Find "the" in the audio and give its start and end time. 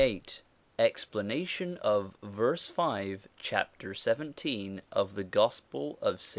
5.13-5.23